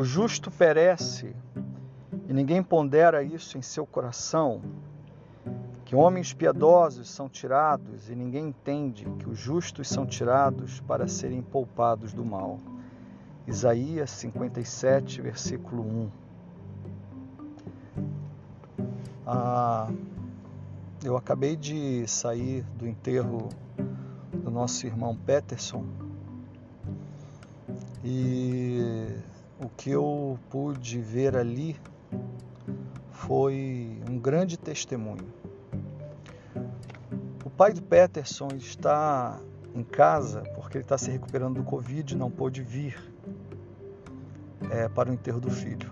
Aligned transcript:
O 0.00 0.02
justo 0.02 0.50
perece 0.50 1.36
e 2.26 2.32
ninguém 2.32 2.62
pondera 2.62 3.22
isso 3.22 3.58
em 3.58 3.60
seu 3.60 3.84
coração, 3.84 4.62
que 5.84 5.94
homens 5.94 6.32
piedosos 6.32 7.10
são 7.10 7.28
tirados 7.28 8.08
e 8.08 8.14
ninguém 8.14 8.48
entende 8.48 9.04
que 9.18 9.28
os 9.28 9.38
justos 9.38 9.90
são 9.90 10.06
tirados 10.06 10.80
para 10.80 11.06
serem 11.06 11.42
poupados 11.42 12.14
do 12.14 12.24
mal. 12.24 12.58
Isaías 13.46 14.08
57, 14.12 15.20
versículo 15.20 15.82
1. 15.82 16.10
Ah, 19.26 19.92
eu 21.04 21.14
acabei 21.14 21.56
de 21.56 22.08
sair 22.08 22.64
do 22.78 22.88
enterro 22.88 23.50
do 24.32 24.50
nosso 24.50 24.86
irmão 24.86 25.14
Peterson 25.14 25.84
e 28.02 29.14
que 29.80 29.88
eu 29.88 30.38
pude 30.50 31.00
ver 31.00 31.34
ali 31.34 31.74
foi 33.12 33.98
um 34.06 34.18
grande 34.18 34.58
testemunho. 34.58 35.24
O 37.42 37.48
pai 37.48 37.72
do 37.72 37.80
Peterson 37.80 38.48
está 38.58 39.40
em 39.74 39.82
casa 39.82 40.42
porque 40.54 40.76
ele 40.76 40.84
está 40.84 40.98
se 40.98 41.10
recuperando 41.10 41.54
do 41.54 41.62
Covid 41.62 42.14
não 42.14 42.30
pôde 42.30 42.62
vir 42.62 43.10
é, 44.70 44.86
para 44.86 45.08
o 45.08 45.14
enterro 45.14 45.40
do 45.40 45.50
filho. 45.50 45.90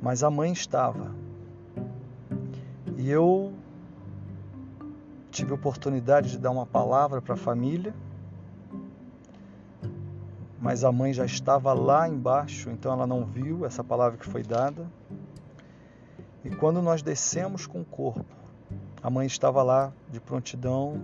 Mas 0.00 0.22
a 0.22 0.30
mãe 0.30 0.52
estava. 0.52 1.12
E 2.96 3.10
eu 3.10 3.52
tive 5.32 5.50
a 5.50 5.56
oportunidade 5.56 6.30
de 6.30 6.38
dar 6.38 6.52
uma 6.52 6.64
palavra 6.64 7.20
para 7.20 7.34
a 7.34 7.36
família 7.36 7.92
mas 10.66 10.82
a 10.82 10.90
mãe 10.90 11.12
já 11.12 11.24
estava 11.24 11.72
lá 11.72 12.08
embaixo, 12.08 12.70
então 12.70 12.92
ela 12.92 13.06
não 13.06 13.24
viu 13.24 13.64
essa 13.64 13.84
palavra 13.84 14.18
que 14.18 14.26
foi 14.26 14.42
dada. 14.42 14.84
E 16.44 16.50
quando 16.50 16.82
nós 16.82 17.02
descemos 17.02 17.68
com 17.68 17.82
o 17.82 17.84
corpo, 17.84 18.34
a 19.00 19.08
mãe 19.08 19.28
estava 19.28 19.62
lá 19.62 19.92
de 20.10 20.18
prontidão 20.18 21.00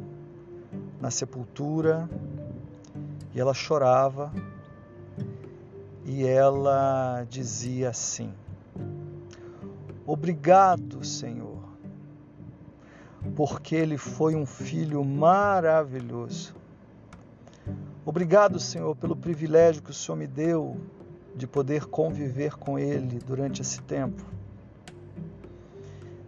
na 1.00 1.12
sepultura 1.12 2.10
e 3.32 3.38
ela 3.38 3.54
chorava 3.54 4.32
e 6.04 6.26
ela 6.26 7.24
dizia 7.30 7.90
assim: 7.90 8.34
Obrigado, 10.04 11.04
Senhor, 11.04 11.62
porque 13.36 13.76
ele 13.76 13.96
foi 13.96 14.34
um 14.34 14.44
filho 14.44 15.04
maravilhoso. 15.04 16.61
Obrigado, 18.04 18.58
Senhor, 18.58 18.96
pelo 18.96 19.14
privilégio 19.14 19.80
que 19.80 19.92
o 19.92 19.94
Senhor 19.94 20.16
me 20.16 20.26
deu 20.26 20.76
de 21.36 21.46
poder 21.46 21.86
conviver 21.86 22.56
com 22.56 22.76
Ele 22.76 23.20
durante 23.20 23.62
esse 23.62 23.80
tempo. 23.82 24.24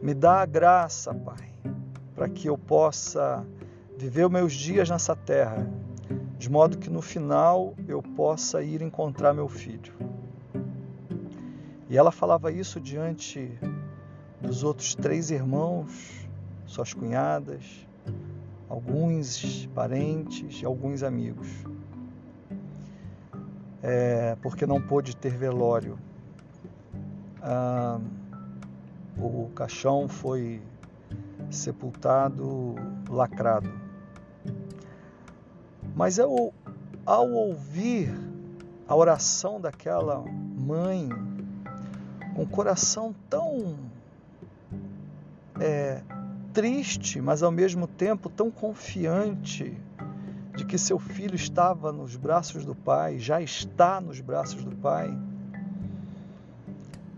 Me 0.00 0.14
dá 0.14 0.42
a 0.42 0.46
graça, 0.46 1.12
Pai, 1.12 1.50
para 2.14 2.28
que 2.28 2.48
eu 2.48 2.56
possa 2.56 3.44
viver 3.98 4.28
meus 4.28 4.52
dias 4.52 4.88
nessa 4.88 5.16
terra, 5.16 5.68
de 6.38 6.48
modo 6.48 6.78
que 6.78 6.88
no 6.88 7.02
final 7.02 7.74
eu 7.88 8.00
possa 8.00 8.62
ir 8.62 8.80
encontrar 8.80 9.34
meu 9.34 9.48
filho. 9.48 9.92
E 11.90 11.98
ela 11.98 12.12
falava 12.12 12.52
isso 12.52 12.80
diante 12.80 13.50
dos 14.40 14.62
outros 14.62 14.94
três 14.94 15.32
irmãos, 15.32 16.28
suas 16.66 16.92
cunhadas, 16.94 17.84
alguns 18.68 19.66
parentes 19.74 20.62
alguns 20.64 21.02
amigos, 21.02 21.48
é, 23.82 24.36
porque 24.42 24.66
não 24.66 24.80
pôde 24.80 25.16
ter 25.16 25.36
velório. 25.36 25.98
Ah, 27.42 28.00
o 29.18 29.50
caixão 29.54 30.08
foi 30.08 30.62
sepultado 31.50 32.74
lacrado. 33.08 33.70
Mas 35.94 36.18
eu, 36.18 36.52
ao 37.06 37.30
ouvir 37.30 38.12
a 38.88 38.96
oração 38.96 39.60
daquela 39.60 40.24
mãe, 40.58 41.08
o 42.36 42.46
coração 42.46 43.14
tão 43.30 43.76
é, 45.60 46.02
triste, 46.54 47.20
mas 47.20 47.42
ao 47.42 47.50
mesmo 47.50 47.88
tempo 47.88 48.30
tão 48.30 48.48
confiante 48.48 49.76
de 50.56 50.64
que 50.64 50.78
seu 50.78 51.00
filho 51.00 51.34
estava 51.34 51.92
nos 51.92 52.14
braços 52.14 52.64
do 52.64 52.76
Pai, 52.76 53.18
já 53.18 53.42
está 53.42 54.00
nos 54.00 54.20
braços 54.20 54.64
do 54.64 54.76
Pai. 54.76 55.12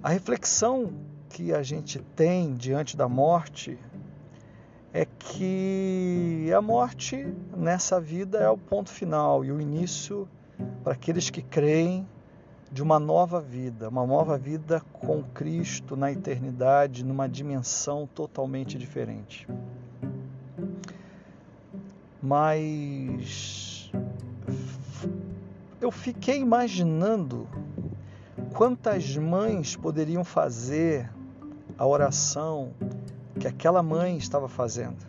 A 0.02 0.08
reflexão 0.08 0.94
que 1.28 1.52
a 1.52 1.62
gente 1.62 1.98
tem 2.16 2.54
diante 2.54 2.96
da 2.96 3.06
morte 3.06 3.78
é 4.90 5.04
que 5.04 6.50
a 6.56 6.62
morte 6.62 7.30
nessa 7.54 8.00
vida 8.00 8.38
é 8.38 8.48
o 8.48 8.56
ponto 8.56 8.88
final 8.88 9.44
e 9.44 9.52
o 9.52 9.60
início 9.60 10.26
para 10.82 10.94
aqueles 10.94 11.28
que 11.28 11.42
creem 11.42 12.08
de 12.76 12.82
uma 12.82 13.00
nova 13.00 13.40
vida, 13.40 13.88
uma 13.88 14.06
nova 14.06 14.36
vida 14.36 14.82
com 14.92 15.22
Cristo 15.22 15.96
na 15.96 16.12
eternidade, 16.12 17.02
numa 17.02 17.26
dimensão 17.26 18.06
totalmente 18.06 18.76
diferente. 18.76 19.48
Mas 22.22 23.90
eu 25.80 25.90
fiquei 25.90 26.38
imaginando 26.38 27.48
quantas 28.52 29.16
mães 29.16 29.74
poderiam 29.74 30.22
fazer 30.22 31.10
a 31.78 31.86
oração 31.86 32.74
que 33.40 33.48
aquela 33.48 33.82
mãe 33.82 34.18
estava 34.18 34.50
fazendo. 34.50 35.02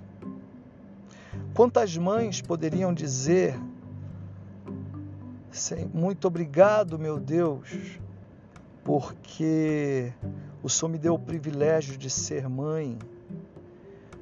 Quantas 1.53 1.97
mães 1.97 2.41
poderiam 2.41 2.93
dizer 2.93 3.59
muito 5.93 6.27
obrigado, 6.27 6.99
meu 6.99 7.19
Deus, 7.19 7.99
porque 8.83 10.13
o 10.61 10.69
Senhor 10.69 10.89
me 10.89 10.97
deu 10.97 11.15
o 11.15 11.19
privilégio 11.19 11.97
de 11.97 12.09
ser 12.09 12.47
mãe 12.47 12.97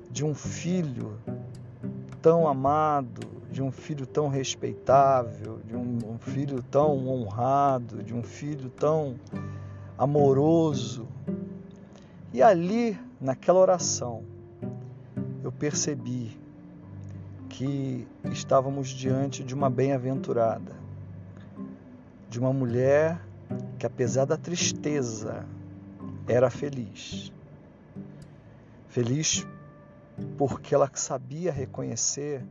de 0.09 0.23
um 0.23 0.34
filho 0.34 1.19
tão 2.22 2.47
amado, 2.47 3.28
de 3.51 3.62
um 3.62 3.72
filho 3.72 4.06
tão 4.06 4.29
respeitável, 4.29 5.59
de 5.66 5.75
um, 5.75 6.18
filho 6.18 6.63
tão 6.63 7.07
honrado, 7.07 8.02
de 8.02 8.13
um 8.13 8.23
filho 8.23 8.69
tão 8.69 9.16
amoroso. 9.97 11.07
E 12.34 12.41
ali, 12.41 12.97
naquela 13.19 13.59
oração, 13.59 14.23
eu 15.44 15.52
percebi 15.52 16.38
que 17.50 18.07
estávamos 18.31 18.90
diante 18.90 19.44
de 19.44 19.53
uma 19.53 19.69
bem-aventurada 19.69 20.84
de 22.35 22.40
uma 22.41 22.51
mulher 22.51 23.18
que, 23.79 23.85
apesar 23.85 24.25
da 24.25 24.35
tristeza, 24.35 25.46
era 26.28 26.50
feliz. 26.50 27.31
Feliz 28.90 29.47
porque 30.38 30.75
ela 30.75 30.91
sabia 30.94 31.50
reconhecer 31.50 32.44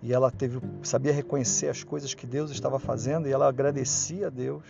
e 0.00 0.12
ela 0.12 0.30
teve, 0.30 0.60
sabia 0.84 1.12
reconhecer 1.12 1.66
as 1.66 1.82
coisas 1.82 2.14
que 2.14 2.28
Deus 2.28 2.52
estava 2.52 2.78
fazendo 2.78 3.26
e 3.26 3.32
ela 3.32 3.48
agradecia 3.48 4.28
a 4.28 4.30
Deus. 4.30 4.62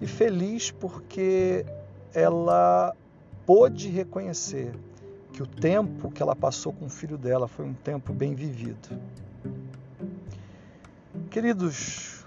E 0.00 0.08
feliz 0.08 0.72
porque 0.72 1.64
ela 2.12 2.96
pôde 3.46 3.90
reconhecer 3.90 4.74
que 5.32 5.40
o 5.40 5.46
tempo 5.46 6.10
que 6.10 6.20
ela 6.20 6.34
passou 6.34 6.72
com 6.72 6.86
o 6.86 6.90
filho 6.90 7.16
dela 7.16 7.46
foi 7.46 7.64
um 7.64 7.74
tempo 7.74 8.12
bem 8.12 8.34
vivido. 8.34 8.88
Queridos, 11.30 12.19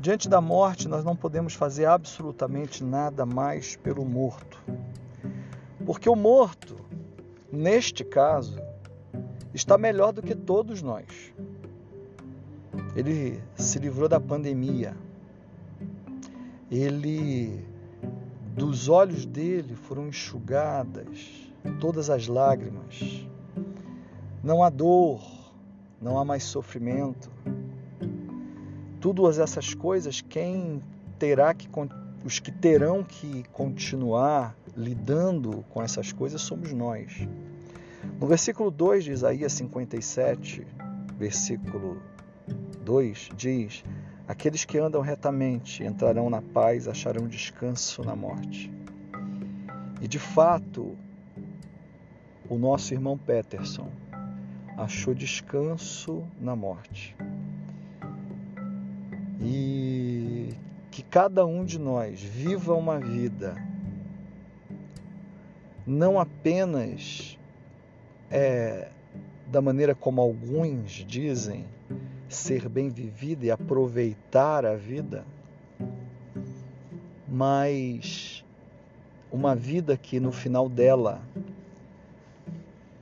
Diante 0.00 0.30
da 0.30 0.40
morte, 0.40 0.88
nós 0.88 1.04
não 1.04 1.14
podemos 1.14 1.52
fazer 1.52 1.84
absolutamente 1.84 2.82
nada 2.82 3.26
mais 3.26 3.76
pelo 3.76 4.02
morto. 4.02 4.58
Porque 5.84 6.08
o 6.08 6.16
morto, 6.16 6.74
neste 7.52 8.02
caso, 8.02 8.58
está 9.52 9.76
melhor 9.76 10.14
do 10.14 10.22
que 10.22 10.34
todos 10.34 10.80
nós. 10.80 11.34
Ele 12.96 13.42
se 13.54 13.78
livrou 13.78 14.08
da 14.08 14.18
pandemia. 14.18 14.96
Ele 16.70 17.62
dos 18.54 18.88
olhos 18.88 19.26
dele 19.26 19.74
foram 19.74 20.08
enxugadas 20.08 21.52
todas 21.78 22.08
as 22.08 22.26
lágrimas. 22.26 23.28
Não 24.42 24.62
há 24.62 24.70
dor, 24.70 25.20
não 26.00 26.18
há 26.18 26.24
mais 26.24 26.44
sofrimento, 26.44 27.30
Todas 29.00 29.38
essas 29.38 29.74
coisas, 29.74 30.20
quem 30.20 30.82
terá 31.18 31.54
que 31.54 31.68
os 32.24 32.38
que 32.38 32.52
terão 32.52 33.02
que 33.02 33.44
continuar 33.52 34.54
lidando 34.76 35.64
com 35.70 35.82
essas 35.82 36.12
coisas 36.12 36.42
somos 36.42 36.72
nós. 36.72 37.26
No 38.20 38.26
versículo 38.26 38.70
2 38.70 39.04
de 39.04 39.12
Isaías 39.12 39.52
57, 39.54 40.66
versículo 41.18 42.00
2 42.84 43.30
diz: 43.36 43.84
Aqueles 44.28 44.64
que 44.64 44.78
andam 44.78 45.00
retamente 45.00 45.82
entrarão 45.82 46.28
na 46.28 46.42
paz, 46.42 46.86
acharão 46.86 47.26
descanso 47.26 48.02
na 48.02 48.14
morte. 48.14 48.70
E 50.00 50.08
de 50.08 50.18
fato, 50.18 50.96
o 52.48 52.56
nosso 52.56 52.92
irmão 52.94 53.16
Peterson 53.16 53.90
achou 54.76 55.14
descanso 55.14 56.24
na 56.40 56.56
morte. 56.56 57.14
E 59.40 60.54
que 60.90 61.02
cada 61.02 61.46
um 61.46 61.64
de 61.64 61.78
nós 61.78 62.20
viva 62.20 62.74
uma 62.74 62.98
vida 62.98 63.54
não 65.86 66.20
apenas 66.20 67.38
é, 68.30 68.88
da 69.46 69.60
maneira 69.60 69.94
como 69.94 70.20
alguns 70.20 70.92
dizem, 71.06 71.64
ser 72.28 72.68
bem 72.68 72.88
vivida 72.88 73.46
e 73.46 73.50
aproveitar 73.50 74.64
a 74.64 74.76
vida, 74.76 75.24
mas 77.26 78.44
uma 79.32 79.56
vida 79.56 79.96
que 79.96 80.20
no 80.20 80.30
final 80.30 80.68
dela 80.68 81.20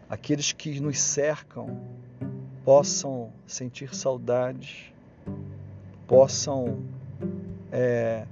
aqueles 0.09 0.53
que 0.53 0.81
nos 0.81 0.99
cercam 0.99 1.83
possam 2.65 3.31
sentir 3.47 3.95
saudade, 3.95 4.95
possam 6.09 6.81
é, 7.71 8.27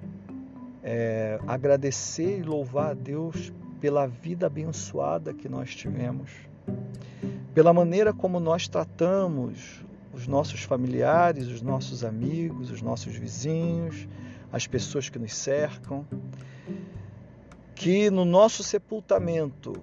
é, 0.82 1.38
agradecer 1.46 2.40
e 2.40 2.42
louvar 2.42 2.90
a 2.90 2.94
Deus 2.94 3.52
pela 3.80 4.06
vida 4.06 4.46
abençoada 4.46 5.34
que 5.34 5.48
nós 5.48 5.74
tivemos, 5.74 6.30
pela 7.54 7.72
maneira 7.72 8.12
como 8.12 8.40
nós 8.40 8.66
tratamos 8.66 9.84
os 10.12 10.26
nossos 10.26 10.62
familiares, 10.62 11.46
os 11.48 11.60
nossos 11.60 12.02
amigos, 12.02 12.70
os 12.70 12.80
nossos 12.80 13.14
vizinhos, 13.14 14.08
as 14.50 14.66
pessoas 14.66 15.10
que 15.10 15.18
nos 15.18 15.34
cercam. 15.34 16.06
Que 17.74 18.10
no 18.10 18.24
nosso 18.24 18.62
sepultamento 18.62 19.74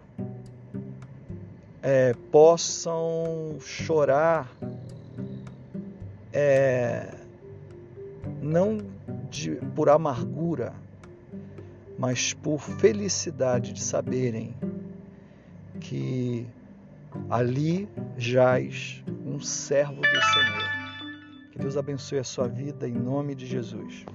é, 1.83 2.15
possam 2.31 3.57
chorar, 3.59 4.51
é, 6.31 7.22
não 8.53 8.77
de, 9.31 9.55
por 9.75 9.89
amargura, 9.89 10.73
mas 11.97 12.33
por 12.35 12.59
felicidade 12.59 13.73
de 13.73 13.81
saberem 13.81 14.55
que 15.79 16.45
ali 17.31 17.89
jaz 18.15 19.03
um 19.25 19.39
servo 19.39 20.01
do 20.01 20.21
Senhor. 20.21 21.51
Que 21.51 21.57
Deus 21.57 21.75
abençoe 21.75 22.19
a 22.19 22.23
sua 22.23 22.47
vida 22.47 22.87
em 22.87 22.93
nome 22.93 23.33
de 23.33 23.47
Jesus. 23.47 24.05